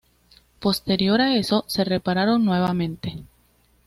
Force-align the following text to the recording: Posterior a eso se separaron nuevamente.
Posterior 0.59 1.21
a 1.21 1.35
eso 1.35 1.63
se 1.67 1.85
separaron 1.85 2.43
nuevamente. 2.43 3.23